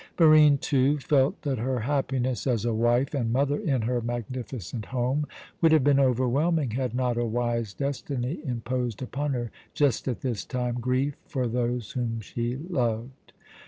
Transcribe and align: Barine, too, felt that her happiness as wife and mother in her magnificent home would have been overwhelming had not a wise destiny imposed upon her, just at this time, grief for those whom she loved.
Barine, 0.17 0.57
too, 0.57 0.97
felt 0.97 1.43
that 1.43 1.59
her 1.59 1.81
happiness 1.81 2.47
as 2.47 2.65
wife 2.65 3.13
and 3.13 3.31
mother 3.31 3.59
in 3.59 3.83
her 3.83 4.01
magnificent 4.01 4.85
home 4.85 5.27
would 5.61 5.71
have 5.71 5.83
been 5.83 5.99
overwhelming 5.99 6.71
had 6.71 6.95
not 6.95 7.17
a 7.19 7.25
wise 7.27 7.71
destiny 7.75 8.39
imposed 8.43 9.03
upon 9.03 9.33
her, 9.33 9.51
just 9.75 10.07
at 10.07 10.21
this 10.21 10.43
time, 10.43 10.79
grief 10.79 11.17
for 11.27 11.45
those 11.47 11.91
whom 11.91 12.19
she 12.19 12.57
loved. 12.57 13.33